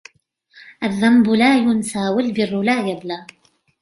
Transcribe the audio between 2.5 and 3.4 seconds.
لَا يَبْلَى